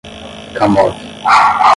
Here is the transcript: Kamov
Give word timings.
Kamov 0.55 0.97